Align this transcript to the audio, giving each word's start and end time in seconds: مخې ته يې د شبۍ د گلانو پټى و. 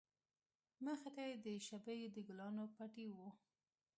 مخې 0.83 1.09
ته 1.15 1.21
يې 1.29 1.35
د 1.45 1.47
شبۍ 1.67 2.01
د 2.15 2.17
گلانو 2.27 2.63
پټى 2.75 3.05
و. 3.13 3.15